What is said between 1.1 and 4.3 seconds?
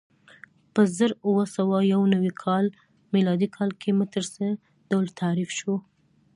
اووه سوه یو نوې میلادي کال کې متر